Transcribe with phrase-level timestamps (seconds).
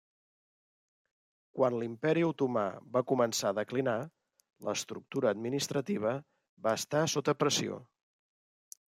[1.57, 2.63] Quan l'Imperi Otomà
[2.95, 3.95] va començar a declinar,
[4.69, 6.15] l'estructura administrativa
[6.69, 7.79] va estar sota pressió.